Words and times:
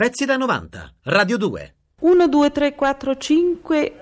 Pezzi 0.00 0.24
da 0.26 0.36
90, 0.36 0.92
Radio 1.06 1.36
2. 1.36 1.74
1, 2.02 2.28
2, 2.28 2.50
3, 2.52 2.74
4, 2.76 3.16
5, 3.16 3.92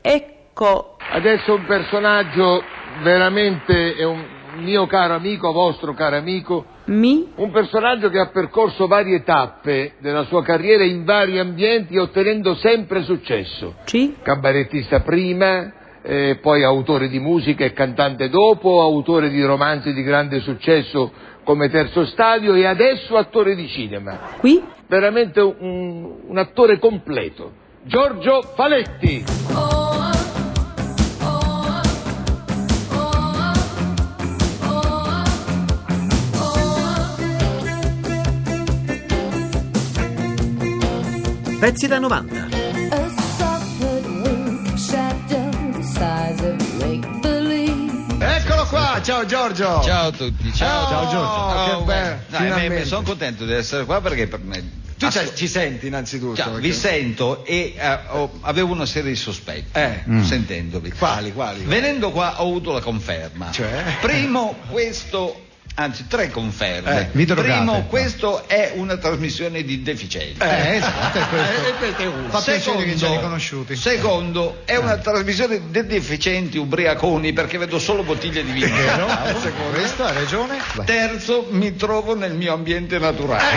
ecco. 0.00 0.96
Adesso 0.96 1.52
un 1.52 1.66
personaggio 1.66 2.62
veramente 3.02 3.94
è 3.94 4.02
un 4.02 4.24
mio 4.60 4.86
caro 4.86 5.12
amico, 5.12 5.52
vostro 5.52 5.92
caro 5.92 6.16
amico, 6.16 6.64
Mi? 6.86 7.32
un 7.34 7.50
personaggio 7.50 8.08
che 8.08 8.18
ha 8.18 8.30
percorso 8.30 8.86
varie 8.86 9.24
tappe 9.24 9.96
della 9.98 10.24
sua 10.24 10.42
carriera 10.42 10.84
in 10.84 11.04
vari 11.04 11.38
ambienti 11.38 11.98
ottenendo 11.98 12.54
sempre 12.54 13.02
successo. 13.02 13.74
Ci? 13.84 14.16
Cabarettista 14.22 15.00
prima, 15.00 15.70
eh, 16.00 16.38
poi 16.40 16.64
autore 16.64 17.08
di 17.08 17.18
musica 17.18 17.62
e 17.66 17.74
cantante 17.74 18.30
dopo, 18.30 18.80
autore 18.80 19.28
di 19.28 19.42
romanzi 19.42 19.92
di 19.92 20.02
grande 20.02 20.40
successo 20.40 21.12
come 21.44 21.68
Terzo 21.68 22.04
Stadio 22.06 22.54
e 22.54 22.64
adesso 22.66 23.16
attore 23.16 23.54
di 23.54 23.68
cinema. 23.68 24.36
Qui? 24.38 24.62
Veramente 24.86 25.40
un, 25.40 26.20
un 26.26 26.38
attore 26.38 26.78
completo. 26.78 27.52
Giorgio 27.82 28.42
Faletti. 28.54 29.24
Pezzi 41.58 41.86
da 41.86 42.00
90. 42.00 42.51
Ciao 49.26 49.52
Giorgio. 49.52 49.82
Ciao 49.82 50.06
a 50.08 50.10
tutti, 50.12 50.52
ciao. 50.54 50.88
Ciao, 50.88 51.10
Giorgio. 51.10 51.78
Che 51.78 51.84
bello, 51.84 52.18
finalmente. 52.28 52.84
sono 52.84 53.02
contento 53.02 53.44
di 53.44 53.52
essere 53.52 53.84
qua 53.84 54.00
perché 54.00 54.26
per 54.26 54.40
me... 54.40 54.80
Tu 54.98 55.06
Ass- 55.06 55.32
ci- 55.34 55.48
senti 55.48 55.88
innanzitutto? 55.88 56.36
Ciao, 56.36 56.52
perché- 56.52 56.68
vi 56.68 56.72
sento 56.74 57.44
e 57.44 57.74
eh, 57.76 57.98
ho- 58.10 58.30
avevo 58.42 58.72
una 58.72 58.86
serie 58.86 59.10
di 59.10 59.16
sospetti 59.16 59.70
Eh. 59.78 60.02
sentendovi. 60.22 60.92
Quali, 60.92 61.32
quali? 61.32 61.64
Venendo 61.64 62.10
qua 62.12 62.40
ho 62.40 62.46
avuto 62.46 62.70
la 62.72 62.80
conferma. 62.80 63.50
Cioè? 63.50 63.82
Primo, 64.00 64.54
questo, 64.70 65.46
anzi 65.74 66.06
tre 66.06 66.30
conferme. 66.30 67.10
Eh. 67.12 67.24
Primo, 67.34 67.84
questo 67.86 68.46
è 68.46 68.72
una 68.74 68.96
trasmissione 68.96 69.62
di 69.62 69.82
deficienza. 69.82 70.44
Eh, 70.44 70.76
esatto, 70.76 71.18
è 71.18 71.28
questo. 71.28 71.64
Eh, 71.64 71.68
e 71.68 71.72
questo 71.74 72.02
è 72.02 72.06
uno. 72.06 72.40
Secondo- 72.40 73.34
hai. 73.34 73.76
Secondo, 73.76 74.62
è 74.64 74.76
una 74.76 74.98
trasmissione 74.98 75.70
di 75.70 75.86
deficienti 75.86 76.58
ubriaconi 76.58 77.32
perché 77.32 77.58
vedo 77.58 77.78
solo 77.78 78.02
bottiglie 78.02 78.44
di 78.44 78.52
vino. 78.52 78.74
Vero? 78.74 79.08
Secondo. 79.40 79.78
Questo 79.78 80.04
ha 80.04 80.12
ragione. 80.12 80.58
Terzo, 80.84 81.46
mi 81.50 81.74
trovo 81.76 82.14
nel 82.14 82.34
mio 82.34 82.52
ambiente 82.52 82.98
naturale. 82.98 83.56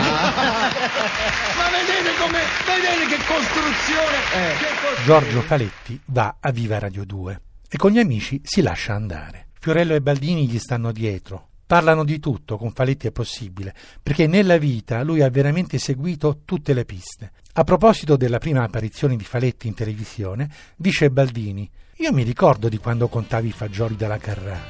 Ma 1.56 1.68
vedete 1.70 2.14
come, 2.18 2.40
vedete 2.66 3.06
che 3.06 3.24
costruzione, 3.26 4.16
che 4.58 4.66
costruzione. 4.80 5.04
Giorgio 5.04 5.40
Faletti 5.42 6.00
va 6.06 6.36
a 6.40 6.50
Viva 6.50 6.78
Radio 6.78 7.04
2 7.04 7.40
e 7.68 7.76
con 7.76 7.90
gli 7.90 7.98
amici 7.98 8.40
si 8.44 8.62
lascia 8.62 8.94
andare. 8.94 9.48
Fiorello 9.58 9.94
e 9.94 10.00
Baldini 10.00 10.46
gli 10.46 10.58
stanno 10.58 10.92
dietro. 10.92 11.45
Parlano 11.66 12.04
di 12.04 12.20
tutto, 12.20 12.56
con 12.56 12.70
Faletti 12.70 13.08
è 13.08 13.10
possibile, 13.10 13.74
perché 14.00 14.28
nella 14.28 14.56
vita 14.56 15.02
lui 15.02 15.20
ha 15.20 15.28
veramente 15.28 15.78
seguito 15.78 16.42
tutte 16.44 16.72
le 16.72 16.84
piste. 16.84 17.32
A 17.54 17.64
proposito 17.64 18.16
della 18.16 18.38
prima 18.38 18.62
apparizione 18.62 19.16
di 19.16 19.24
Faletti 19.24 19.66
in 19.66 19.74
televisione, 19.74 20.48
dice 20.76 21.10
Baldini: 21.10 21.68
Io 21.96 22.12
mi 22.12 22.22
ricordo 22.22 22.68
di 22.68 22.78
quando 22.78 23.08
contavi 23.08 23.48
i 23.48 23.52
fagioli 23.52 23.96
dalla 23.96 24.18
Carrà. 24.18 24.60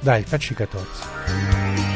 Dai, 0.00 0.22
facci 0.22 0.54
14. 0.54 1.87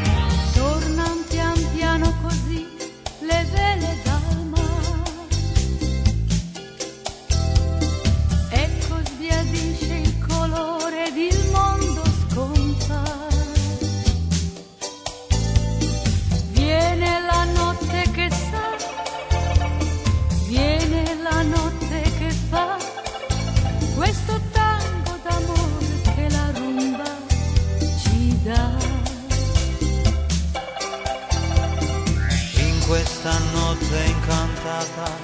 Questa 33.22 33.38
notte 33.52 34.02
incantata 34.04 35.16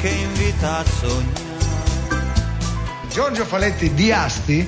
che 0.00 0.08
invita 0.08 0.78
a 0.78 0.84
sognare. 0.84 1.50
Giorgio 3.10 3.44
Faletti 3.44 3.92
di 3.92 4.10
Asti, 4.10 4.66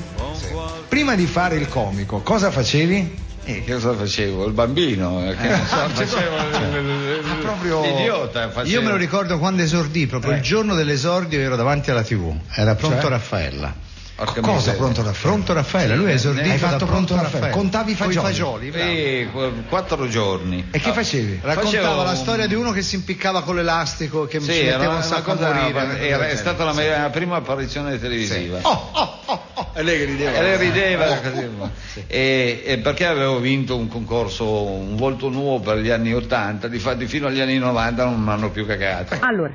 prima 0.89 1.15
di 1.15 1.25
fare 1.25 1.57
il 1.57 1.67
comico, 1.71 2.21
cosa 2.21 2.51
facevi? 2.51 3.23
E 3.45 3.65
che 3.65 3.73
cosa 3.73 3.95
facevo? 3.95 4.45
Il 4.47 4.53
bambino? 4.53 5.27
eh, 5.31 5.35
Che 5.35 5.49
non 5.49 5.67
so, 5.67 5.89
facevo 5.95 6.37
Ah, 6.37 7.35
proprio- 7.41 7.81
l'idiota. 7.83 8.51
facevo. 8.51 8.69
Io 8.77 8.83
me 8.83 8.91
lo 8.91 8.97
ricordo 8.97 9.39
quando 9.39 9.63
esordì, 9.63 10.07
proprio 10.07 10.33
Eh. 10.33 10.37
il 10.37 10.43
giorno 10.43 10.75
dell'esordio 10.75 11.41
ero 11.41 11.57
davanti 11.57 11.91
alla 11.91 12.03
tv, 12.03 12.35
era 12.51 12.75
pronto 12.75 13.01
Cioè? 13.01 13.09
Raffaella. 13.11 13.75
Cosa 14.17 14.41
miseria. 14.53 14.79
pronto 14.79 15.03
Raffaele? 15.03 15.19
Pronto 15.35 15.53
Raffaella, 15.55 15.95
lui 15.97 16.11
è 16.11 16.15
esordito 16.15 16.49
Hai 16.49 16.59
da 16.59 16.69
fatto 16.69 16.87
pronto. 16.87 17.17
Raffaele? 17.17 17.51
Contavi 17.51 17.91
i 17.91 17.95
fagioli? 17.97 18.27
fagioli. 18.27 18.73
Sì, 18.73 19.29
qu- 19.33 19.67
quattro 19.69 20.09
giorni. 20.09 20.69
E 20.71 20.79
che 20.79 20.93
facevi? 20.93 21.41
Raccontava 21.43 21.83
Facevo 21.89 22.03
la 22.05 22.15
storia 22.15 22.47
di 22.47 22.55
uno 22.55 22.71
che 22.71 22.83
si 22.83 22.95
impiccava 22.95 23.43
con 23.43 23.57
l'elastico, 23.57 24.27
che 24.27 24.39
Sì, 24.39 24.53
ci 24.53 24.59
era 24.61 24.77
metteva 24.77 24.93
una, 24.95 24.97
un 24.99 25.03
sacco 25.03 25.33
a 25.33 25.35
morire. 25.35 26.09
era- 26.09 26.29
è 26.29 26.37
stata 26.37 26.63
la 26.63 26.73
mia 26.73 27.11
prima 27.11 27.37
apparizione 27.37 27.99
televisiva. 27.99 28.59
Oh, 28.63 28.91
oh, 28.93 29.19
oh, 29.25 29.41
oh. 29.55 29.71
E 29.75 29.83
lei 29.83 29.99
che 29.99 30.05
rideva. 30.05 30.33
E 30.39 30.43
lei 30.43 30.59
rideva 30.59 31.07
così, 31.17 31.49
ma- 31.59 31.71
e, 32.07 32.63
e 32.65 32.79
perché 32.79 33.07
avevo 33.07 33.41
vinto 33.41 33.77
un 33.77 33.89
concorso, 33.89 34.63
un 34.63 34.95
volto 34.95 35.29
nuovo 35.29 35.59
per 35.59 35.79
gli 35.79 35.91
anni 35.91 36.15
80, 36.15 36.69
difatti 36.69 37.07
fino 37.07 37.27
agli 37.27 37.41
anni 37.41 37.59
90 37.59 38.05
non 38.05 38.21
mi 38.23 38.31
hanno 38.31 38.51
più 38.51 38.65
cagato. 38.65 39.17
Allora, 39.19 39.53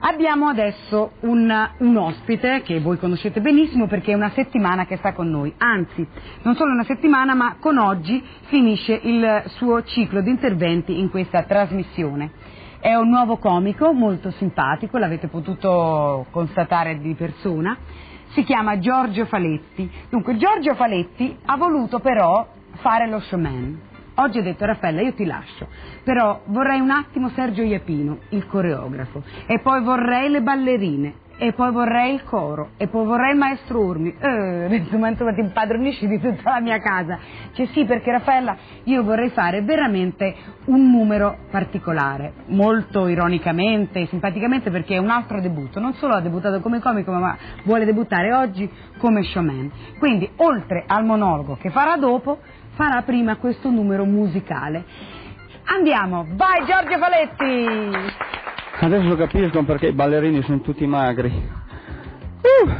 abbiamo 0.00 0.48
adesso 0.48 1.12
un, 1.20 1.70
un 1.78 1.96
ospite 1.96 2.62
che 2.62 2.80
voi 2.80 2.98
conoscete 2.98 3.40
benissimo 3.40 3.86
perché 3.86 4.12
è 4.12 4.14
una 4.14 4.30
settimana 4.30 4.86
che 4.86 4.96
sta 4.96 5.12
con 5.12 5.28
noi, 5.28 5.52
anzi, 5.58 6.06
non 6.42 6.54
solo 6.54 6.72
una 6.72 6.84
settimana, 6.84 7.34
ma 7.34 7.56
con 7.58 7.78
oggi 7.78 8.22
finisce 8.46 8.98
il 9.02 9.42
suo 9.56 9.82
ciclo 9.82 10.20
di 10.20 10.30
interventi 10.30 10.98
in 10.98 11.10
questa 11.10 11.42
trasmissione. 11.42 12.30
È 12.80 12.94
un 12.94 13.08
nuovo 13.08 13.36
comico, 13.36 13.92
molto 13.92 14.30
simpatico, 14.32 14.96
l'avete 14.96 15.28
potuto 15.28 16.26
constatare 16.30 16.98
di 16.98 17.14
persona, 17.14 17.76
si 18.28 18.42
chiama 18.44 18.78
Giorgio 18.78 19.26
Faletti. 19.26 19.90
Dunque, 20.08 20.36
Giorgio 20.36 20.74
Faletti 20.74 21.36
ha 21.44 21.56
voluto 21.56 21.98
però 21.98 22.46
fare 22.80 23.08
lo 23.08 23.20
showman. 23.20 23.88
Oggi 24.20 24.36
ho 24.36 24.42
detto 24.42 24.66
Raffaella 24.66 25.00
io 25.00 25.14
ti 25.14 25.24
lascio, 25.24 25.66
però 26.04 26.42
vorrei 26.48 26.78
un 26.78 26.90
attimo 26.90 27.30
Sergio 27.30 27.62
Iapino, 27.62 28.18
il 28.30 28.46
coreografo, 28.46 29.22
e 29.46 29.60
poi 29.60 29.82
vorrei 29.82 30.28
le 30.28 30.42
ballerine, 30.42 31.14
e 31.38 31.54
poi 31.54 31.72
vorrei 31.72 32.12
il 32.12 32.24
coro, 32.24 32.72
e 32.76 32.86
poi 32.88 33.06
vorrei 33.06 33.30
il 33.30 33.38
maestro 33.38 33.80
Urmi. 33.80 34.14
Eh, 34.20 34.64
ho 34.66 34.68
detto, 34.68 34.98
ma 34.98 35.08
insomma 35.08 35.32
ti 35.32 35.40
impadronisci 35.40 36.06
di 36.06 36.20
tutta 36.20 36.50
la 36.50 36.60
mia 36.60 36.78
casa. 36.80 37.18
Cioè 37.52 37.64
sì, 37.68 37.86
perché 37.86 38.10
Raffaella 38.10 38.56
io 38.84 39.02
vorrei 39.02 39.30
fare 39.30 39.62
veramente 39.62 40.36
un 40.66 40.90
numero 40.90 41.38
particolare, 41.50 42.34
molto 42.48 43.08
ironicamente, 43.08 44.04
simpaticamente, 44.08 44.70
perché 44.70 44.96
è 44.96 44.98
un 44.98 45.08
altro 45.08 45.40
debutto. 45.40 45.80
Non 45.80 45.94
solo 45.94 46.12
ha 46.12 46.20
debuttato 46.20 46.60
come 46.60 46.80
comico, 46.80 47.10
ma 47.10 47.34
vuole 47.64 47.86
debuttare 47.86 48.34
oggi 48.34 48.70
come 48.98 49.22
showman. 49.22 49.70
Quindi, 49.98 50.28
oltre 50.36 50.84
al 50.86 51.06
monologo 51.06 51.56
che 51.56 51.70
farà 51.70 51.96
dopo, 51.96 52.40
farà 52.80 53.02
prima 53.02 53.36
questo 53.36 53.68
numero 53.68 54.06
musicale. 54.06 54.82
Andiamo, 55.64 56.26
vai 56.30 56.64
Giorgio 56.64 56.96
Faletti! 56.96 58.14
Adesso 58.80 59.16
capisco 59.16 59.62
perché 59.64 59.88
i 59.88 59.92
ballerini 59.92 60.42
sono 60.44 60.62
tutti 60.62 60.86
magri. 60.86 61.28
Uh, 62.40 62.70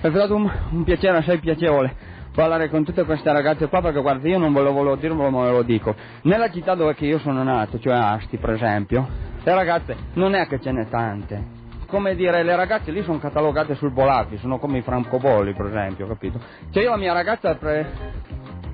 è 0.00 0.08
stato 0.08 0.34
un, 0.34 0.50
un 0.70 0.84
piacere 0.84 1.18
assai 1.18 1.38
piacevole 1.38 2.14
parlare 2.32 2.70
con 2.70 2.82
tutte 2.82 3.04
queste 3.04 3.30
ragazze 3.30 3.68
qua 3.68 3.82
perché 3.82 4.00
guarda 4.00 4.26
io 4.26 4.38
non 4.38 4.54
ve 4.54 4.62
lo 4.62 4.72
volevo 4.72 4.96
dirvelo 4.96 5.28
ma 5.28 5.44
ve 5.44 5.50
lo 5.50 5.62
dico. 5.62 5.94
Nella 6.22 6.50
città 6.50 6.74
dove 6.74 6.94
che 6.94 7.04
io 7.04 7.18
sono 7.18 7.42
nato, 7.42 7.78
cioè 7.78 7.92
Asti 7.92 8.38
per 8.38 8.50
esempio, 8.50 9.06
le 9.42 9.54
ragazze 9.54 9.96
non 10.14 10.34
è 10.34 10.46
che 10.46 10.58
ce 10.60 10.72
n'è 10.72 10.88
tante. 10.88 11.64
Come 11.86 12.14
dire, 12.14 12.42
le 12.42 12.56
ragazze 12.56 12.90
lì 12.90 13.02
sono 13.02 13.18
catalogate 13.18 13.74
sul 13.74 13.92
Bolaffi, 13.92 14.38
sono 14.38 14.58
come 14.58 14.78
i 14.78 14.82
francobolli 14.82 15.52
per 15.52 15.66
esempio, 15.66 16.06
capito? 16.06 16.40
Cioè 16.70 16.82
io 16.82 16.90
la 16.90 16.96
mia 16.96 17.12
ragazza 17.12 17.54
pre- 17.54 18.24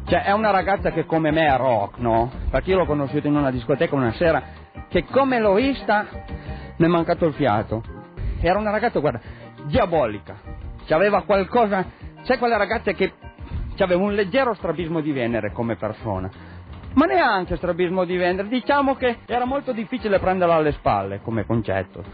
cioè, 0.04 0.25
è 0.25 0.32
una 0.32 0.50
ragazza 0.50 0.90
che 0.90 1.06
come 1.06 1.31
me 1.31 1.46
è 1.46 1.56
rock, 1.56 1.99
no? 1.99 2.31
Perché 2.50 2.70
io 2.70 2.78
l'ho 2.78 2.87
conosciuta 2.87 3.28
in 3.28 3.37
una 3.37 3.50
discoteca 3.50 3.94
una 3.94 4.12
sera 4.12 4.43
che 4.88 5.04
come 5.04 5.38
l'ho 5.38 5.54
vista 5.54 6.06
mi 6.76 6.87
è 6.87 6.88
mancato 6.88 7.26
il 7.26 7.34
fiato. 7.34 7.82
Era 8.40 8.58
una 8.58 8.70
ragazza, 8.70 8.99
guarda, 8.99 9.20
diabolica. 9.64 10.37
C'aveva 10.87 11.22
qualcosa... 11.22 11.84
Sai 12.22 12.38
quelle 12.38 12.56
ragazze 12.56 12.94
che... 12.94 13.12
C'aveva 13.76 14.02
un 14.02 14.12
leggero 14.12 14.54
strabismo 14.54 15.00
di 15.00 15.12
Venere 15.12 15.50
come 15.52 15.76
persona. 15.76 16.31
Ma 16.94 17.06
neanche 17.06 17.56
strabismo 17.56 18.05
di 18.05 18.16
vendere, 18.16 18.48
diciamo 18.48 18.96
che 18.96 19.20
era 19.25 19.46
molto 19.46 19.72
difficile 19.72 20.19
prenderla 20.19 20.56
alle 20.56 20.72
spalle 20.72 21.20
come 21.22 21.46
concetto. 21.46 22.05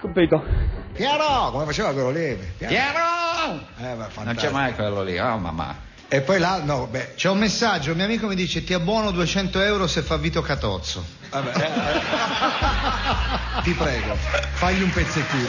Capito? 0.00 0.44
Piero, 0.92 1.50
come 1.50 1.64
faceva 1.64 1.92
quello 1.92 2.10
lì? 2.10 2.38
Chiaro! 2.58 3.60
Eh, 3.78 3.96
beh, 3.96 4.24
Non 4.24 4.34
c'è 4.34 4.50
mai 4.52 4.74
quello 4.74 5.02
lì, 5.02 5.18
oh 5.18 5.38
mamma. 5.38 5.90
E 6.14 6.20
poi 6.20 6.38
là, 6.38 6.60
no, 6.62 6.88
beh, 6.88 7.14
C'è 7.16 7.30
un 7.30 7.38
messaggio, 7.38 7.92
un 7.92 7.96
mio 7.96 8.04
amico 8.04 8.26
mi 8.26 8.34
dice 8.34 8.62
ti 8.62 8.74
abbuono 8.74 9.12
200 9.12 9.62
euro 9.62 9.86
se 9.86 10.02
fa 10.02 10.18
Vito 10.18 10.42
Catozzo. 10.42 11.02
vabbè, 11.30 11.58
eh, 11.58 11.62
eh. 13.58 13.62
ti 13.62 13.72
prego, 13.72 14.14
fagli 14.52 14.82
un 14.82 14.90
pezzettino. 14.90 15.48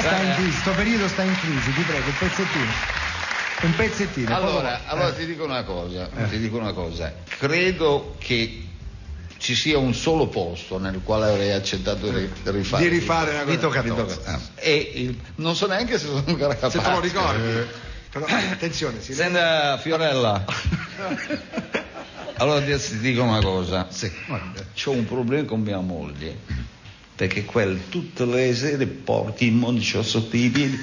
Sta 0.00 0.16
in 0.20 0.34
crisi, 0.34 0.58
sto 0.58 0.72
periodo 0.72 1.06
sta 1.06 1.22
in 1.22 1.32
crisi, 1.38 1.72
ti 1.74 1.82
prego, 1.82 2.06
un 2.06 2.14
pezzettino. 2.18 2.72
Un 3.62 3.74
pezzettino. 3.76 4.34
Allora, 4.34 4.80
allora 4.86 5.10
eh. 5.10 5.16
ti 5.16 5.26
dico 5.26 5.44
una 5.44 5.62
cosa, 5.62 6.08
Eh. 6.16 6.28
ti 6.28 6.38
dico 6.38 6.56
una 6.56 6.72
cosa. 6.72 7.12
Credo 7.38 8.16
che 8.18 8.64
ci 9.38 9.54
sia 9.54 9.78
un 9.78 9.94
solo 9.94 10.26
posto 10.26 10.78
nel 10.78 11.00
quale 11.04 11.28
avrei 11.30 11.52
accettato 11.52 12.08
di 12.10 12.28
rifare. 12.46 12.82
Di 12.82 12.88
rifare 12.88 13.30
una 13.30 13.42
cosa. 13.44 13.52
Vito 13.54 13.68
Catozzo. 13.68 14.22
Ah, 14.24 14.40
E 14.56 14.90
il- 14.96 15.20
non 15.36 15.54
so 15.54 15.68
neanche 15.68 16.00
se 16.00 16.06
sono 16.06 16.24
ancora 16.26 16.54
capace. 16.56 16.78
Se 16.80 16.84
te 16.84 16.90
lo 16.90 16.98
ricordi. 17.00 17.88
Però 18.10 18.26
attenzione, 18.26 19.00
si 19.00 19.14
Senta 19.14 19.78
Fiorella. 19.78 20.44
allora 22.38 22.60
ti 22.60 22.98
dico 22.98 23.22
una 23.22 23.40
cosa. 23.40 23.86
C'ho 24.74 24.90
un 24.90 25.06
problema 25.06 25.46
con 25.46 25.60
mia 25.60 25.78
moglie. 25.78 26.36
Perché 27.14 27.44
quel 27.44 27.88
tutte 27.88 28.24
le 28.24 28.52
sere 28.54 28.86
porti 28.86 29.46
il 29.46 29.52
mondicio 29.52 30.02
sotto 30.02 30.36
i 30.36 30.48
piedi. 30.48 30.76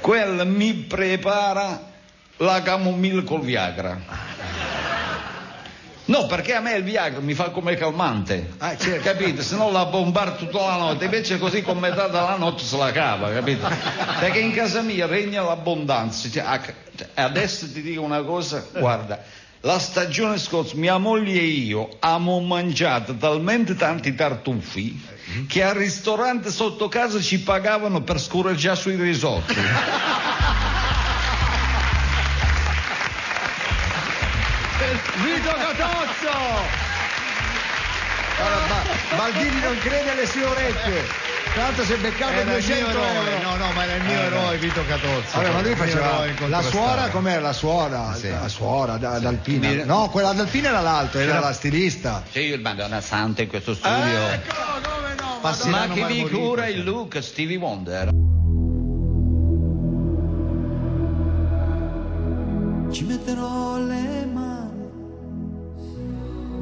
Quella 0.00 0.44
mi 0.44 0.72
prepara 0.72 1.92
la 2.38 2.62
camomilla 2.62 3.22
col 3.22 3.42
Viagra. 3.42 4.33
No, 6.06 6.26
perché 6.26 6.54
a 6.54 6.60
me 6.60 6.74
il 6.76 6.82
Viagra 6.84 7.20
mi 7.20 7.32
fa 7.32 7.48
come 7.48 7.76
calmante. 7.76 8.50
Ah, 8.58 8.76
certo. 8.76 9.02
Capito? 9.10 9.40
Se 9.42 9.56
no 9.56 9.70
la 9.70 9.86
bombare 9.86 10.36
tutta 10.36 10.58
la 10.60 10.76
notte, 10.76 11.06
invece 11.06 11.38
così 11.38 11.62
con 11.62 11.78
metà 11.78 12.08
della 12.08 12.36
notte 12.36 12.62
se 12.62 12.76
la 12.76 12.92
cava, 12.92 13.32
capito? 13.32 13.66
Perché 14.20 14.38
in 14.40 14.52
casa 14.52 14.82
mia 14.82 15.06
regna 15.06 15.42
l'abbondanza. 15.42 16.28
Cioè, 16.28 16.42
a- 16.46 16.60
cioè, 16.60 17.08
adesso 17.14 17.70
ti 17.72 17.80
dico 17.80 18.02
una 18.02 18.20
cosa, 18.20 18.66
guarda, 18.76 19.22
la 19.60 19.78
stagione 19.78 20.38
scorsa 20.38 20.74
mia 20.76 20.98
moglie 20.98 21.40
e 21.40 21.44
io 21.44 21.88
abbiamo 22.00 22.38
mangiato 22.40 23.16
talmente 23.16 23.74
tanti 23.74 24.14
tartufi 24.14 25.12
che 25.48 25.62
al 25.62 25.74
ristorante 25.74 26.50
sotto 26.50 26.86
casa 26.88 27.18
ci 27.18 27.40
pagavano 27.40 28.02
per 28.02 28.20
scorreggiare 28.20 28.76
sui 28.76 28.96
risotti. 28.96 29.54
Vito 35.22 35.50
Catozzo! 35.52 36.82
Allora, 38.36 38.66
Ba- 38.66 39.16
Baldini 39.16 39.60
non 39.60 39.78
crede 39.78 40.10
alle 40.10 40.26
sue 40.26 40.44
orecchie. 40.44 41.02
Tra 41.54 41.62
l'altro 41.62 41.84
si 41.84 41.92
è 41.92 41.96
beccato 41.98 42.32
Era 42.32 42.40
il 42.40 42.64
200 42.64 42.88
mio 42.90 43.00
eroe, 43.04 43.30
euro. 43.36 43.48
no, 43.48 43.56
no, 43.66 43.72
ma 43.72 43.84
era 43.84 43.94
il 43.94 44.02
mio 44.02 44.18
Eh, 44.18 44.24
eroe 44.24 44.56
Vito 44.58 44.84
Catozzo. 44.88 45.38
Allora, 45.38 45.52
ma 45.52 45.60
lui 45.62 45.74
faceva 45.76 46.24
la 46.48 46.62
suora, 46.62 47.08
com'era 47.10 47.40
la 47.40 47.52
suora? 47.52 48.12
Sì. 48.14 48.28
La 48.28 48.48
suora, 48.48 48.96
da, 48.96 49.18
d'Alpina. 49.20 49.68
Mi- 49.68 49.84
No, 49.84 50.08
quella 50.10 50.32
d'Alpina 50.32 50.70
era 50.70 50.80
l'altro, 50.80 51.20
era 51.20 51.38
la 51.38 51.52
stilista. 51.52 52.24
C'è 52.30 52.40
io 52.40 52.56
il 52.56 52.60
Madonna 52.60 53.00
Santa 53.00 53.42
in 53.42 53.48
questo 53.48 53.72
studio. 53.74 53.92
come 53.94 55.14
no? 55.16 55.40
Ma 55.70 55.86
chi 55.92 56.02
vi 56.04 56.28
cura 56.28 56.64
sì. 56.64 56.70
il 56.72 56.82
look 56.84 57.22
Stevie 57.22 57.56
Wonder? 57.56 58.08
Ci 62.90 63.04
metterò 63.04 63.78
le 63.78 64.13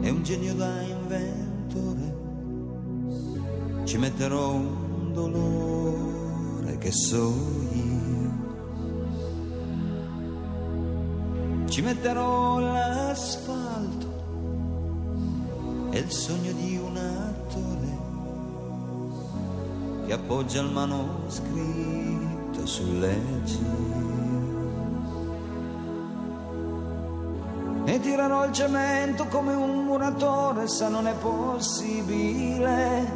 è 0.02 0.10
un 0.10 0.22
genio 0.24 0.54
da 0.54 0.82
inventore. 0.82 2.20
Ci 3.84 3.98
metterò 3.98 4.50
un 4.50 5.12
dolore 5.12 6.76
che 6.78 6.90
so 6.90 7.32
io. 7.72 8.40
Ci 11.66 11.82
metterò 11.82 12.58
l'asfalto, 12.58 14.06
è 15.90 15.98
il 15.98 16.10
sogno 16.10 16.52
di 16.52 16.76
un 16.76 16.96
attore 16.96 18.00
che 20.06 20.12
appoggia 20.12 20.60
il 20.62 20.70
manoscritto 20.70 22.66
sul 22.66 22.98
leggio. 22.98 24.41
E 27.84 27.98
tirerò 27.98 28.46
il 28.46 28.52
cemento 28.52 29.26
come 29.26 29.54
un 29.54 29.84
muratore, 29.84 30.68
se 30.68 30.88
non 30.88 31.08
è 31.08 31.14
possibile. 31.14 33.10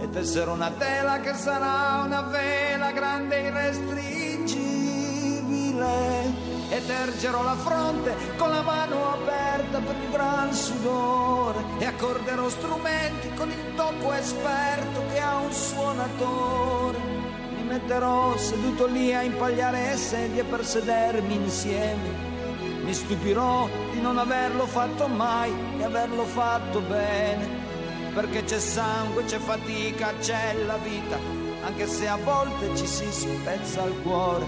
E 0.00 0.08
tesserò 0.10 0.52
una 0.52 0.70
tela 0.70 1.18
che 1.18 1.34
sarà 1.34 2.04
una 2.04 2.20
vela 2.22 2.92
grande 2.92 3.36
e 3.36 3.48
irrestringibile. 3.48 6.46
E 6.70 6.86
tergerò 6.86 7.42
la 7.42 7.56
fronte 7.56 8.14
con 8.36 8.50
la 8.50 8.62
mano 8.62 9.14
aperta 9.14 9.80
per 9.80 9.96
il 9.96 10.10
gran 10.10 10.52
sudore. 10.52 11.58
E 11.78 11.84
accorderò 11.84 12.48
strumenti 12.48 13.34
con 13.34 13.50
il 13.50 13.74
tocco 13.74 14.12
esperto 14.12 15.02
che 15.12 15.18
ha 15.18 15.38
un 15.38 15.52
suonatore. 15.52 16.98
Mi 17.56 17.64
metterò 17.64 18.36
seduto 18.36 18.86
lì 18.86 19.12
a 19.12 19.22
impagliare 19.22 19.96
sedie 19.96 20.44
per 20.44 20.64
sedermi 20.64 21.34
insieme. 21.34 22.27
Mi 22.88 22.94
stupirò 22.94 23.68
di 23.92 24.00
non 24.00 24.16
averlo 24.16 24.64
fatto 24.66 25.08
mai 25.08 25.52
e 25.78 25.84
averlo 25.84 26.24
fatto 26.24 26.80
bene. 26.80 27.46
Perché 28.14 28.44
c'è 28.44 28.58
sangue, 28.58 29.26
c'è 29.26 29.36
fatica, 29.36 30.14
c'è 30.18 30.54
la 30.64 30.78
vita, 30.78 31.18
anche 31.66 31.86
se 31.86 32.08
a 32.08 32.16
volte 32.16 32.74
ci 32.74 32.86
si 32.86 33.04
spezza 33.12 33.84
il 33.84 33.92
cuore 34.00 34.46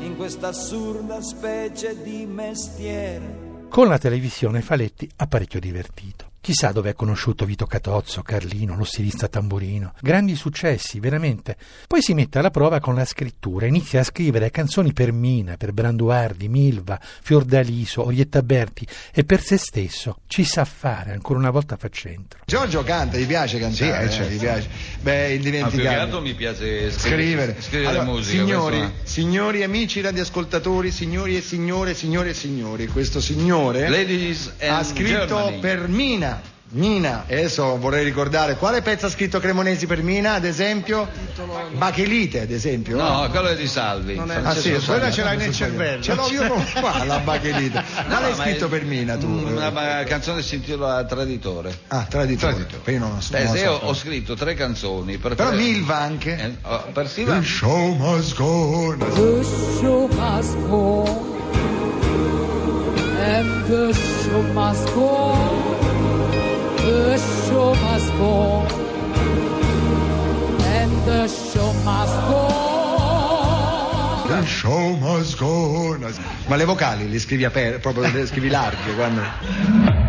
in 0.00 0.14
questa 0.14 0.48
assurda 0.48 1.22
specie 1.22 2.02
di 2.02 2.26
mestiere. 2.26 3.62
Con 3.70 3.88
la 3.88 3.96
televisione 3.96 4.60
Faletti 4.60 5.10
ha 5.16 5.26
parecchio 5.26 5.58
divertito. 5.58 6.32
Chissà 6.44 6.72
dove 6.72 6.90
ha 6.90 6.94
conosciuto 6.94 7.46
Vito 7.46 7.64
Catozzo, 7.64 8.20
Carlino, 8.20 8.76
lo 8.76 8.84
stilista 8.84 9.28
Tamburino. 9.28 9.94
Grandi 10.02 10.36
successi, 10.36 11.00
veramente. 11.00 11.56
Poi 11.88 12.02
si 12.02 12.12
mette 12.12 12.38
alla 12.38 12.50
prova 12.50 12.80
con 12.80 12.94
la 12.94 13.06
scrittura, 13.06 13.64
inizia 13.64 14.00
a 14.00 14.04
scrivere 14.04 14.50
canzoni 14.50 14.92
per 14.92 15.10
Mina, 15.10 15.56
per 15.56 15.72
Branduardi, 15.72 16.50
Milva, 16.50 17.00
Fiordaliso, 17.00 18.04
Orietta 18.04 18.42
Berti 18.42 18.86
e 19.14 19.24
per 19.24 19.40
se 19.40 19.56
stesso. 19.56 20.18
Ci 20.26 20.44
sa 20.44 20.66
fare, 20.66 21.12
ancora 21.12 21.38
una 21.38 21.48
volta 21.48 21.78
fa 21.78 21.88
centro. 21.88 22.40
Giorgio 22.44 22.82
canta, 22.84 23.16
gli 23.16 23.26
piace 23.26 23.58
cantare, 23.58 24.10
Sì, 24.10 24.20
eh, 24.20 24.24
eh, 24.26 24.30
gli 24.30 24.38
piace. 24.38 24.68
Beh, 25.00 25.32
indimenticabile. 25.36 25.94
altro 25.94 26.20
mi 26.20 26.34
piace 26.34 26.90
Scrivere. 26.90 27.22
scrivere, 27.22 27.56
scrivere 27.62 27.88
Allora, 27.88 28.04
musica. 28.04 28.36
signori, 28.44 28.78
questo 28.80 29.06
signori 29.06 29.62
amici 29.62 30.00
radioascoltatori, 30.02 30.90
signori 30.90 31.38
e 31.38 31.40
signore, 31.40 31.94
signore 31.94 32.28
e 32.28 32.34
signori, 32.34 32.86
questo 32.88 33.18
signore 33.22 33.88
Ladies 33.88 34.52
ha 34.60 34.84
scritto 34.84 35.24
Germany. 35.24 35.58
per 35.60 35.88
Mina. 35.88 36.32
Mina, 36.76 37.22
e 37.28 37.36
adesso 37.36 37.78
vorrei 37.78 38.02
ricordare 38.02 38.56
quale 38.56 38.82
pezzo 38.82 39.06
ha 39.06 39.08
scritto 39.08 39.38
Cremonesi 39.38 39.86
per 39.86 40.02
Mina, 40.02 40.34
ad 40.34 40.44
esempio? 40.44 41.08
Bachelite, 41.76 42.40
ad 42.40 42.50
esempio. 42.50 42.96
No, 42.96 43.28
quello 43.30 43.46
è 43.48 43.54
di 43.56 43.68
Salvi. 43.68 44.18
Ah, 44.18 44.26
Francesco 44.26 44.60
sì, 44.60 44.68
Salvi. 44.70 44.84
quella 44.86 45.10
ce 45.12 45.22
l'hai 45.22 45.36
nel 45.36 45.52
cervello. 45.54 46.02
Ce 46.02 46.14
l'ho 46.14 46.28
io 46.30 46.64
qua, 46.80 47.04
la 47.04 47.18
Bachelite. 47.24 47.80
Ma 48.08 48.18
l'hai 48.20 48.30
No, 48.32 48.36
ma 48.36 48.42
scritto 48.42 48.66
è- 48.66 48.68
per 48.68 48.84
Mina 48.84 49.16
tu? 49.16 49.26
Una, 49.28 49.68
una 49.68 50.02
canzone 50.04 50.42
si 50.42 50.56
intitola 50.56 51.04
Traditore. 51.04 51.78
Ah, 51.88 52.06
traditore. 52.08 52.66
Poi 52.82 52.94
io 52.94 52.98
non 53.00 53.14
lo 53.14 53.20
so. 53.20 53.36
Eh, 53.36 53.44
non 53.44 53.54
so. 53.56 53.62
io 53.62 53.72
ho 53.72 53.94
scritto 53.94 54.34
tre 54.34 54.54
canzoni 54.54 55.16
per 55.18 55.36
Però 55.36 55.50
tre- 55.50 55.56
Milva 55.56 55.98
anche. 55.98 56.36
Eh, 56.36 56.56
oh, 56.68 56.88
per 56.92 57.08
Silva- 57.08 57.38
The 57.38 57.44
show 57.44 57.94
must 57.94 58.34
go 58.34 58.44
on. 58.46 58.98
The 58.98 59.44
show 59.78 60.08
must 60.08 60.56
go 60.66 61.04
on. 61.06 61.32
And 63.20 63.64
the 63.68 63.92
show 63.94 64.42
must 64.52 64.92
go 64.92 65.06
on. 65.06 65.63
The 66.84 67.16
show 67.16 67.74
must 67.74 68.12
go. 68.18 68.66
And 70.76 70.92
the 71.06 71.26
show 71.26 71.72
must 71.82 72.20
go. 72.28 72.42
The 74.28 74.44
show 74.44 74.96
must 74.96 75.38
go. 75.38 75.96
Ma 76.46 76.56
le 76.56 76.64
vocali 76.66 77.08
le 77.08 77.18
scrivi 77.18 77.44
aperte, 77.44 77.78
proprio 77.78 78.10
le 78.12 78.26
scrivi 78.26 78.50
larghe 78.50 78.94
quando... 78.94 80.03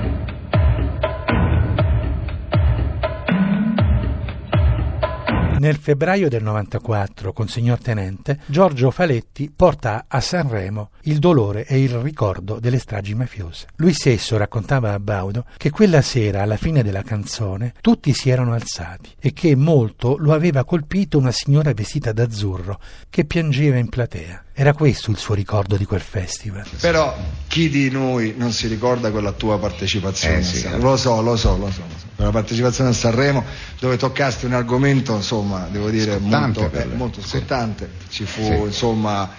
Nel 5.65 5.77
febbraio 5.77 6.29
del 6.29 6.43
94, 6.43 7.33
con 7.33 7.47
Signor 7.47 7.79
Tenente, 7.81 8.37
Giorgio 8.45 8.91
Faletti 8.91 9.49
porta 9.49 10.05
a 10.07 10.21
Sanremo 10.21 10.91
il 11.05 11.17
dolore 11.17 11.65
e 11.65 11.81
il 11.81 11.89
ricordo 11.89 12.59
delle 12.59 12.77
stragi 12.77 13.15
mafiose. 13.15 13.69
Lui 13.77 13.91
stesso 13.91 14.37
raccontava 14.37 14.93
a 14.93 14.99
Baudo 14.99 15.45
che 15.57 15.71
quella 15.71 16.03
sera, 16.03 16.43
alla 16.43 16.57
fine 16.57 16.83
della 16.83 17.01
canzone, 17.01 17.73
tutti 17.81 18.13
si 18.13 18.29
erano 18.29 18.53
alzati 18.53 19.15
e 19.19 19.33
che 19.33 19.55
molto 19.55 20.17
lo 20.19 20.33
aveva 20.33 20.63
colpito 20.65 21.17
una 21.17 21.31
signora 21.31 21.73
vestita 21.73 22.11
d'azzurro 22.13 22.79
che 23.09 23.25
piangeva 23.25 23.79
in 23.79 23.89
platea. 23.89 24.44
Era 24.57 24.71
questo 24.73 25.11
il 25.11 25.17
suo 25.17 25.33
ricordo 25.35 25.75
di 25.75 25.83
quel 25.83 25.99
festival. 25.99 26.63
Però 26.79 27.13
chi 27.49 27.69
di 27.69 27.89
noi 27.89 28.35
non 28.37 28.53
si 28.53 28.67
ricorda 28.67 29.11
quella 29.11 29.33
tua 29.33 29.59
partecipazione? 29.59 30.37
Eh, 30.37 30.43
sì, 30.43 30.57
a 30.59 30.61
Sanremo? 30.61 30.83
lo 30.91 30.95
so, 30.95 31.21
lo 31.21 31.35
so, 31.35 31.57
lo 31.57 31.69
so, 31.69 31.81
lo 31.81 31.93
so. 31.99 32.05
Quella 32.15 32.31
partecipazione 32.31 32.91
a 32.91 32.93
Sanremo 32.93 33.43
dove 33.81 33.97
toccasti 33.97 34.45
un 34.45 34.53
argomento, 34.53 35.13
insomma, 35.13 35.67
devo 35.69 35.89
dire 35.89 36.13
Scottante 36.17 36.61
molto, 36.61 36.77
eh, 36.79 36.85
molto 36.95 37.21
Sì. 37.21 37.27
scottante. 37.27 37.89
Ci 38.07 38.23
fu, 38.23 38.43
Sì. 38.43 38.53
insomma, 38.53 39.29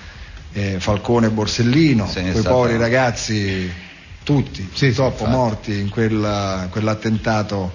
eh, 0.52 0.76
Falcone 0.80 1.28
e 1.28 1.30
Borsellino, 1.30 2.06
Sì, 2.06 2.20
quei 2.20 2.34
stato- 2.34 2.50
poveri 2.54 2.76
ragazzi, 2.76 3.72
tutti, 4.22 4.68
Sì, 4.70 4.90
sì, 4.92 5.00
purtroppo 5.00 5.24
morti 5.24 5.78
in 5.78 5.88
quella- 5.88 6.60
in 6.64 6.68
quell'attentato 6.68 7.72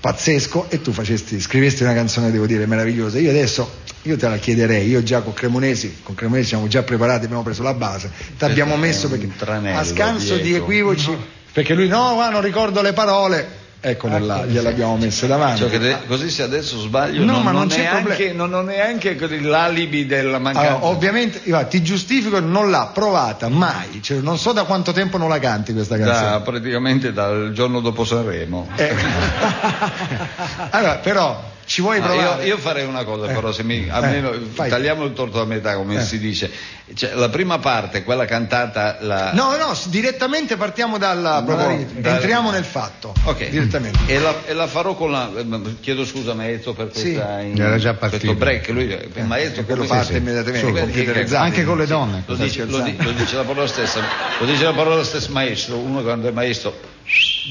pazzesco 0.00 0.66
e 0.70 0.80
tu 0.80 0.92
facesti, 0.92 1.38
scrivesti 1.40 1.82
una 1.82 1.92
canzone, 1.92 2.30
devo 2.30 2.46
dire, 2.46 2.66
meravigliosa. 2.66 3.18
Io 3.18 3.30
adesso, 3.30 3.70
io 4.02 4.16
te 4.16 4.28
la 4.28 4.38
chiederei, 4.38 4.88
io 4.88 5.02
già 5.02 5.20
con 5.20 5.34
Cremonesi, 5.34 5.98
con 6.02 6.14
Cremonesi 6.14 6.48
siamo 6.48 6.66
già 6.68 6.82
preparati, 6.82 7.26
abbiamo 7.26 7.42
preso 7.42 7.62
la 7.62 7.74
base, 7.74 8.10
ti 8.38 8.44
abbiamo 8.44 8.76
messo 8.76 9.08
perché 9.08 9.30
tranello 9.36 9.78
a 9.78 9.84
scanso 9.84 10.36
di 10.36 10.42
dietro. 10.42 10.64
equivoci, 10.64 11.16
perché 11.52 11.74
lui 11.74 11.88
no, 11.88 12.16
ma 12.16 12.30
non 12.30 12.40
ricordo 12.40 12.80
le 12.80 12.94
parole, 12.94 13.46
eccole 13.80 14.18
là, 14.18 14.44
gliel'abbiamo 14.44 14.96
messe 14.96 15.26
davanti. 15.26 15.60
Cioè 15.60 15.78
de- 15.78 15.96
così 16.06 16.30
se 16.30 16.42
adesso 16.42 16.78
sbaglio 16.80 17.24
No, 17.24 17.32
non, 17.32 17.42
ma 17.42 17.50
non 17.50 17.60
non 17.60 17.68
c'è 17.68 17.86
è 17.86 17.90
problema. 17.90 18.10
anche, 18.14 18.32
non, 18.32 18.50
non 18.50 18.70
è 18.70 18.80
anche 18.80 19.16
l'alibi 19.40 20.06
della 20.06 20.38
mancanza. 20.38 20.68
Allora, 20.70 20.86
ovviamente, 20.86 21.42
ti 21.68 21.82
giustifico, 21.82 22.40
non 22.40 22.70
l'ha 22.70 22.90
provata 22.92 23.48
mai, 23.48 24.02
cioè, 24.02 24.18
non 24.20 24.38
so 24.38 24.52
da 24.52 24.64
quanto 24.64 24.92
tempo 24.92 25.16
non 25.18 25.28
la 25.28 25.38
canti 25.38 25.72
questa 25.72 25.96
canzone. 25.96 26.28
da, 26.30 26.40
praticamente 26.40 27.12
dal 27.12 27.52
giorno 27.52 27.80
dopo 27.80 28.04
Sanremo. 28.04 28.68
Eh. 28.76 28.94
allora, 30.70 30.96
però, 30.96 31.49
ci 31.70 31.82
vuoi 31.82 31.98
Ah, 31.98 32.02
provare? 32.02 32.42
io, 32.42 32.54
io 32.54 32.58
farei 32.58 32.84
una 32.84 33.04
cosa, 33.04 33.30
Eh. 33.30 33.32
però 33.32 33.52
se 33.52 33.62
mi 33.62 33.86
almeno 33.88 34.32
Eh, 34.32 34.40
tagliamo 34.68 35.04
il 35.04 35.12
torto 35.12 35.40
a 35.40 35.44
metà, 35.44 35.76
come 35.76 35.94
Eh. 35.98 36.00
si 36.04 36.18
dice. 36.18 36.50
Cioè, 36.92 37.14
la 37.14 37.28
prima 37.28 37.60
parte, 37.60 38.02
quella 38.02 38.24
cantata, 38.24 38.96
la... 39.02 39.30
No, 39.32 39.54
no, 39.56 39.78
direttamente 39.84 40.56
partiamo 40.56 40.98
dalla 40.98 41.38
No, 41.38 41.54
dal- 41.54 41.86
entriamo 42.02 42.50
nel 42.50 42.64
fatto. 42.64 43.14
Ok. 43.22 43.50
Direttamente. 43.50 44.00
E 44.06 44.18
la, 44.18 44.34
e 44.46 44.52
la 44.54 44.66
farò 44.66 44.96
con 44.96 45.12
la. 45.12 45.30
eh, 45.36 45.46
Chiedo 45.78 46.04
scusa 46.04 46.34
maestro 46.34 46.72
per 46.72 46.88
Sì. 46.92 47.12
questa 47.12 47.40
in- 47.42 47.60
Era 47.60 47.78
già 47.78 47.94
partito. 47.94 48.26
questo 48.26 48.36
break. 48.44 48.68
Lui, 48.70 48.86
il 49.14 49.24
maestro 49.24 49.62
quello 49.62 49.84
come- 49.84 49.96
parte 50.00 50.16
immediatamente, 50.16 50.66
Sì, 50.66 50.72
computerizzato. 50.72 51.44
Anche 51.44 51.64
con 51.64 51.78
le 51.78 51.86
donne. 51.86 52.24
Lo 52.26 52.34
dice, 52.34 52.64
lo, 52.64 52.78
scherzando. 52.78 52.90
di- 52.98 53.04
lo 53.04 53.12
dice 53.12 53.36
la 53.36 53.44
parola 53.44 53.66
stessa, 53.68 54.00
lo 54.40 54.44
dice 54.46 54.64
la 54.64 54.72
parola 54.72 55.04
stessa 55.04 55.30
maestro, 55.30 55.76
uno 55.76 56.02
quando 56.02 56.26
è 56.26 56.32
maestro 56.32 56.76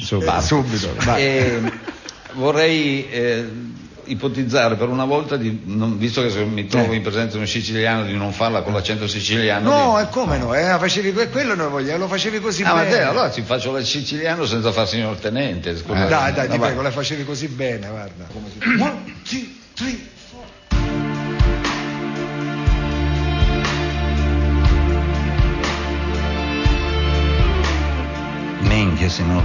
Subito. 0.03 0.35
Eh, 0.35 0.41
subito. 0.41 0.89
E 1.15 1.61
vorrei 2.33 3.07
eh, 3.09 3.47
ipotizzare 4.11 4.75
per 4.75 4.87
una 4.89 5.05
volta, 5.05 5.37
di, 5.37 5.61
non- 5.65 5.97
visto 5.97 6.21
che 6.21 6.29
se 6.29 6.43
mi 6.43 6.65
trovo 6.67 6.91
Eh. 6.93 6.95
in 6.97 7.01
presenza 7.01 7.35
di 7.35 7.41
un 7.41 7.47
siciliano, 7.47 8.03
di 8.05 8.15
non 8.15 8.31
farla 8.33 8.61
con 8.61 8.73
l'accento 8.73 9.07
siciliano. 9.07 9.69
No, 9.69 9.95
di- 9.97 10.03
e 10.03 10.09
come 10.09 10.37
no? 10.37 10.53
Eh, 10.53 10.77
facevi 10.77 11.13
que- 11.13 11.29
quello 11.29 11.55
noi 11.55 11.69
vogliamo, 11.69 11.99
lo 11.99 12.07
facevi 12.07 12.39
così 12.39 12.63
Ah, 12.63 12.73
ma 12.73 12.81
bene. 12.83 12.95
te, 12.95 13.01
allora 13.03 13.31
ci 13.31 13.41
faccio 13.41 13.71
la 13.71 13.81
siciliano 13.83 14.45
senza 14.45 14.71
far 14.71 14.87
signor 14.87 15.17
tenente. 15.17 15.75
scusa. 15.77 16.05
Eh, 16.05 16.09
dai, 16.09 16.33
dai, 16.33 16.49
ti 16.49 16.57
Vai. 16.57 16.67
prego, 16.67 16.81
la 16.81 16.91
facevi 16.91 17.23
così 17.25 17.47
bene, 17.47 17.87
guarda. 17.89 18.25
Come 18.31 18.47
si... 18.51 18.81
One, 18.81 19.03
two, 19.27 19.39
three, 19.73 19.99
signor 29.09 29.43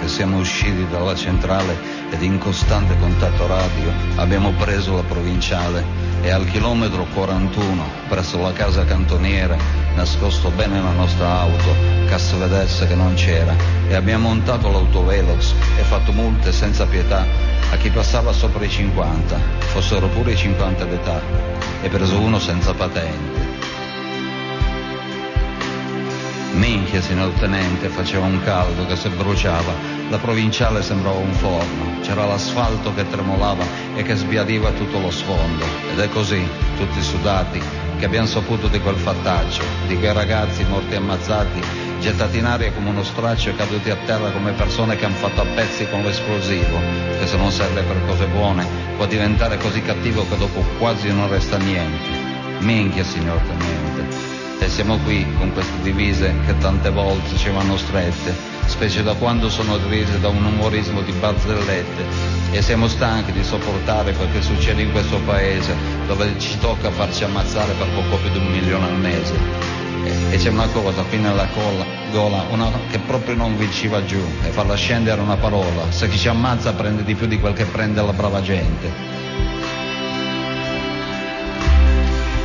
che 0.00 0.08
siamo 0.08 0.38
usciti 0.38 0.86
dalla 0.88 1.14
centrale 1.14 1.76
ed 2.10 2.22
in 2.22 2.38
costante 2.38 2.96
contatto 2.98 3.46
radio 3.46 3.92
abbiamo 4.16 4.52
preso 4.52 4.94
la 4.94 5.02
provinciale 5.02 5.84
e 6.22 6.30
al 6.30 6.46
chilometro 6.46 7.04
41, 7.12 7.84
presso 8.08 8.40
la 8.40 8.52
casa 8.52 8.84
cantoniere, 8.86 9.58
nascosto 9.94 10.50
bene 10.50 10.80
la 10.80 10.92
nostra 10.92 11.40
auto, 11.40 11.92
si 12.16 12.36
vedesse 12.36 12.86
che 12.86 12.94
non 12.94 13.12
c'era, 13.14 13.54
e 13.88 13.94
abbiamo 13.94 14.28
montato 14.28 14.70
l'autovelox 14.70 15.52
e 15.76 15.82
fatto 15.82 16.12
multe 16.12 16.52
senza 16.52 16.86
pietà 16.86 17.26
a 17.70 17.76
chi 17.76 17.90
passava 17.90 18.32
sopra 18.32 18.64
i 18.64 18.70
50, 18.70 19.38
fossero 19.58 20.06
pure 20.06 20.32
i 20.32 20.36
50 20.36 20.84
d'età, 20.84 21.20
e 21.82 21.88
preso 21.88 22.18
uno 22.18 22.38
senza 22.38 22.72
patente. 22.72 23.43
Minchia, 26.54 27.00
signor 27.00 27.32
tenente, 27.32 27.88
faceva 27.88 28.26
un 28.26 28.40
caldo 28.44 28.86
che 28.86 28.94
se 28.94 29.08
bruciava, 29.08 29.72
la 30.08 30.18
provinciale 30.18 30.82
sembrava 30.82 31.18
un 31.18 31.32
forno, 31.32 32.00
c'era 32.00 32.24
l'asfalto 32.26 32.94
che 32.94 33.08
tremolava 33.08 33.64
e 33.96 34.02
che 34.04 34.14
sbiadiva 34.14 34.70
tutto 34.70 35.00
lo 35.00 35.10
sfondo. 35.10 35.64
Ed 35.92 35.98
è 35.98 36.08
così, 36.10 36.46
tutti 36.76 37.02
sudati, 37.02 37.60
che 37.98 38.04
abbiamo 38.04 38.28
saputo 38.28 38.68
di 38.68 38.78
quel 38.78 38.94
fattaccio, 38.94 39.62
di 39.88 39.98
quei 39.98 40.12
ragazzi 40.12 40.64
morti 40.64 40.94
ammazzati, 40.94 41.60
gettati 41.98 42.38
in 42.38 42.44
aria 42.44 42.72
come 42.72 42.90
uno 42.90 43.02
straccio 43.02 43.50
e 43.50 43.56
caduti 43.56 43.90
a 43.90 43.96
terra 44.04 44.30
come 44.30 44.52
persone 44.52 44.94
che 44.94 45.06
hanno 45.06 45.16
fatto 45.16 45.40
a 45.40 45.46
pezzi 45.56 45.88
con 45.88 46.02
l'esplosivo, 46.02 46.78
che 47.18 47.26
se 47.26 47.36
non 47.36 47.50
serve 47.50 47.82
per 47.82 48.00
cose 48.06 48.26
buone 48.26 48.64
può 48.96 49.06
diventare 49.06 49.58
così 49.58 49.82
cattivo 49.82 50.24
che 50.28 50.36
dopo 50.36 50.64
quasi 50.78 51.08
non 51.08 51.28
resta 51.28 51.56
niente. 51.56 52.32
Minchia, 52.60 53.02
signor 53.02 53.38
tenente. 53.38 53.93
E 54.60 54.68
siamo 54.68 54.98
qui 54.98 55.26
con 55.36 55.52
queste 55.52 55.82
divise 55.82 56.34
che 56.46 56.56
tante 56.58 56.90
volte 56.90 57.36
ci 57.36 57.50
vanno 57.50 57.76
strette, 57.76 58.34
specie 58.66 59.02
da 59.02 59.14
quando 59.14 59.50
sono 59.50 59.76
divise 59.76 60.18
da 60.20 60.28
un 60.28 60.44
umorismo 60.44 61.02
di 61.02 61.12
barzellette. 61.12 62.04
E 62.52 62.62
siamo 62.62 62.88
stanchi 62.88 63.32
di 63.32 63.44
sopportare 63.44 64.12
quel 64.12 64.30
che 64.32 64.40
succede 64.40 64.82
in 64.82 64.92
questo 64.92 65.18
paese, 65.26 65.74
dove 66.06 66.38
ci 66.38 66.58
tocca 66.58 66.90
farci 66.90 67.24
ammazzare 67.24 67.72
per 67.74 67.88
poco 67.88 68.16
più 68.16 68.30
di 68.30 68.38
un 68.38 68.46
milione 68.46 68.86
al 68.86 68.96
mese. 68.98 69.82
E, 70.30 70.36
c'è 70.36 70.50
una 70.50 70.68
cosa 70.68 71.02
qui 71.02 71.18
nella 71.18 71.46
colla, 71.48 71.84
gola, 72.10 72.44
una 72.50 72.70
che 72.90 72.98
proprio 72.98 73.34
non 73.34 73.56
vi 73.56 73.68
va 73.88 74.04
giù, 74.04 74.20
e 74.44 74.48
farla 74.48 74.74
scendere 74.74 75.20
una 75.20 75.36
parola. 75.36 75.90
Se 75.90 76.08
chi 76.08 76.18
ci 76.18 76.28
ammazza 76.28 76.72
prende 76.72 77.04
di 77.04 77.14
più 77.14 77.26
di 77.26 77.38
quel 77.38 77.54
che 77.54 77.64
prende 77.64 78.02
la 78.02 78.12
brava 78.12 78.40
gente. 78.42 79.23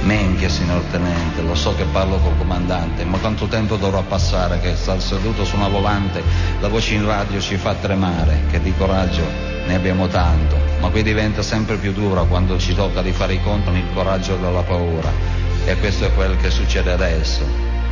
Minchia, 0.01 0.49
signor 0.49 0.81
tenente, 0.91 1.41
lo 1.41 1.55
so 1.55 1.75
che 1.75 1.83
parlo 1.83 2.17
col 2.17 2.37
comandante, 2.37 3.03
ma 3.03 3.17
quanto 3.17 3.47
tempo 3.47 3.75
dovrà 3.75 4.01
passare 4.01 4.59
che 4.59 4.75
star 4.75 5.01
seduto 5.01 5.43
su 5.43 5.55
una 5.55 5.67
volante, 5.67 6.23
la 6.61 6.69
voce 6.69 6.93
in 6.93 7.05
radio 7.05 7.39
ci 7.39 7.57
fa 7.57 7.73
tremare, 7.75 8.43
che 8.49 8.61
di 8.61 8.73
coraggio 8.77 9.23
ne 9.67 9.75
abbiamo 9.75 10.07
tanto, 10.07 10.57
ma 10.79 10.89
qui 10.89 11.03
diventa 11.03 11.41
sempre 11.41 11.75
più 11.75 11.91
dura 11.91 12.23
quando 12.23 12.57
ci 12.57 12.73
tocca 12.73 13.01
di 13.01 13.11
fare 13.11 13.33
i 13.33 13.41
conti 13.41 13.65
con 13.65 13.75
il 13.75 13.85
coraggio 13.93 14.35
della 14.37 14.63
paura. 14.63 15.11
E 15.65 15.77
questo 15.77 16.05
è 16.05 16.13
quel 16.13 16.37
che 16.37 16.49
succede 16.49 16.91
adesso, 16.91 17.45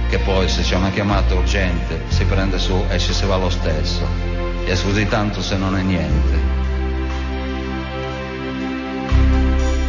che 0.09 0.17
poi 0.19 0.47
se 0.47 0.61
c'è 0.61 0.75
una 0.75 0.89
chiamata 0.89 1.35
urgente 1.35 2.03
si 2.07 2.23
prende 2.23 2.57
su 2.57 2.83
e 2.89 2.97
ci 2.97 3.13
si 3.13 3.25
va 3.25 3.35
lo 3.35 3.49
stesso. 3.49 4.07
E 4.65 4.75
scusi 4.75 5.07
tanto 5.07 5.41
se 5.41 5.57
non 5.57 5.77
è 5.77 5.81
niente. 5.81 6.56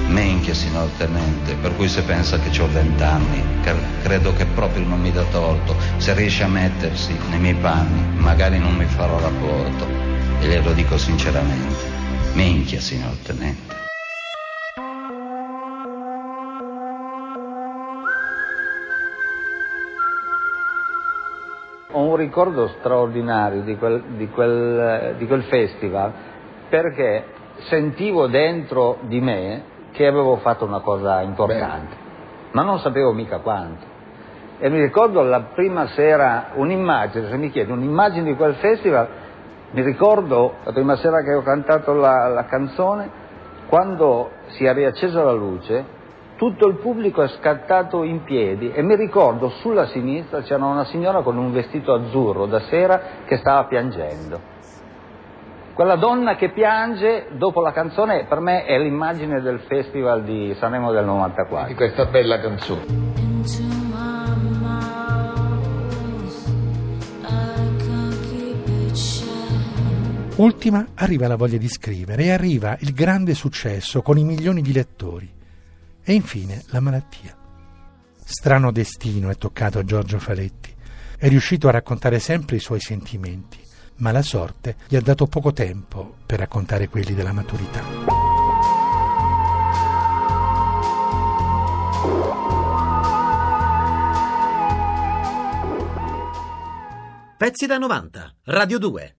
Minchia, 0.08 0.54
signor 0.54 0.88
tenente, 0.96 1.54
per 1.60 1.76
cui 1.76 1.86
se 1.86 2.02
pensa 2.02 2.38
che 2.38 2.62
ho 2.62 2.66
vent'anni, 2.66 3.60
cre- 3.62 4.00
credo 4.02 4.32
che 4.32 4.46
proprio 4.46 4.82
non 4.86 5.00
mi 5.00 5.12
dà 5.12 5.22
torto. 5.24 5.76
Se 5.98 6.14
riesce 6.14 6.44
a 6.44 6.48
mettersi 6.48 7.14
nei 7.28 7.38
miei 7.38 7.54
panni, 7.54 8.18
magari 8.18 8.58
non 8.58 8.74
mi 8.74 8.86
farò 8.86 9.20
rapporto. 9.20 9.86
E 10.40 10.46
glielo 10.46 10.72
dico 10.72 10.96
sinceramente. 10.96 11.84
Minchia, 12.32 12.80
signor 12.80 13.14
tenente. 13.22 13.76
Ho 21.92 22.02
un 22.02 22.16
ricordo 22.16 22.68
straordinario 22.78 23.60
di 23.60 23.76
quel, 23.76 24.02
di 24.16 24.28
quel- 24.28 25.16
di 25.18 25.26
quel 25.26 25.42
festival 25.44 26.12
perché 26.68 27.24
sentivo 27.68 28.26
dentro 28.26 28.98
di 29.02 29.20
me 29.20 29.76
che 29.92 30.06
avevo 30.06 30.36
fatto 30.36 30.64
una 30.64 30.80
cosa 30.80 31.22
importante, 31.22 31.96
ma 32.52 32.62
non 32.62 32.78
sapevo 32.78 33.12
mica 33.12 33.38
quanto. 33.38 33.96
E 34.58 34.68
mi 34.70 34.80
ricordo 34.80 35.22
la 35.22 35.40
prima 35.54 35.86
sera 35.88 36.50
un'immagine, 36.54 37.28
se 37.28 37.36
mi 37.36 37.50
chiedi 37.50 37.70
un'immagine 37.70 38.30
di 38.30 38.36
quel 38.36 38.54
festival, 38.54 39.08
mi 39.70 39.82
ricordo 39.82 40.54
la 40.64 40.72
prima 40.72 40.96
sera 40.96 41.22
che 41.22 41.34
ho 41.34 41.42
cantato 41.42 41.92
la, 41.92 42.28
la 42.28 42.44
canzone, 42.46 43.26
quando 43.68 44.30
si 44.48 44.64
è 44.64 44.72
riaccesa 44.72 45.22
la 45.22 45.32
luce, 45.32 45.96
tutto 46.36 46.66
il 46.68 46.76
pubblico 46.76 47.20
è 47.22 47.28
scattato 47.28 48.04
in 48.04 48.22
piedi 48.22 48.70
e 48.72 48.80
mi 48.82 48.94
ricordo 48.94 49.48
sulla 49.60 49.86
sinistra 49.86 50.40
c'era 50.42 50.64
una 50.64 50.84
signora 50.84 51.22
con 51.22 51.36
un 51.36 51.52
vestito 51.52 51.92
azzurro 51.92 52.46
da 52.46 52.60
sera 52.60 53.00
che 53.26 53.36
stava 53.36 53.64
piangendo. 53.64 54.56
Quella 55.78 55.94
donna 55.94 56.34
che 56.34 56.50
piange 56.50 57.28
dopo 57.38 57.60
la 57.60 57.70
canzone 57.70 58.26
per 58.26 58.40
me 58.40 58.64
è 58.64 58.76
l'immagine 58.80 59.40
del 59.40 59.60
festival 59.60 60.24
di 60.24 60.52
Sanremo 60.58 60.90
del 60.90 61.04
94. 61.04 61.68
Di 61.68 61.74
questa 61.76 62.06
bella 62.06 62.40
canzone. 62.40 62.84
Ultima 70.34 70.84
arriva 70.96 71.28
la 71.28 71.36
voglia 71.36 71.58
di 71.58 71.68
scrivere 71.68 72.24
e 72.24 72.32
arriva 72.32 72.76
il 72.80 72.92
grande 72.92 73.34
successo 73.34 74.02
con 74.02 74.18
i 74.18 74.24
milioni 74.24 74.62
di 74.62 74.72
lettori. 74.72 75.32
E 76.02 76.12
infine 76.12 76.60
la 76.70 76.80
malattia. 76.80 77.36
Strano 78.16 78.72
destino 78.72 79.30
è 79.30 79.36
toccato 79.36 79.78
a 79.78 79.84
Giorgio 79.84 80.18
Faletti. 80.18 80.74
È 81.16 81.28
riuscito 81.28 81.68
a 81.68 81.70
raccontare 81.70 82.18
sempre 82.18 82.56
i 82.56 82.60
suoi 82.60 82.80
sentimenti, 82.80 83.66
ma 83.98 84.12
la 84.12 84.22
sorte 84.22 84.76
gli 84.88 84.96
ha 84.96 85.00
dato 85.00 85.26
poco 85.26 85.52
tempo 85.52 86.16
per 86.26 86.38
raccontare 86.38 86.88
quelli 86.88 87.14
della 87.14 87.32
maturità. 87.32 88.26
Pezzi 97.36 97.66
da 97.66 97.78
90, 97.78 98.34
Radio 98.44 98.78
2. 98.78 99.14